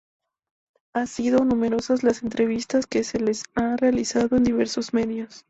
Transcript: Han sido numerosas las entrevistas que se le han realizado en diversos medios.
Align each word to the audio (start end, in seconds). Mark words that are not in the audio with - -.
Han 0.95 1.05
sido 1.05 1.45
numerosas 1.45 2.01
las 2.01 2.23
entrevistas 2.23 2.87
que 2.87 3.03
se 3.03 3.19
le 3.19 3.33
han 3.53 3.77
realizado 3.77 4.35
en 4.35 4.43
diversos 4.43 4.95
medios. 4.95 5.39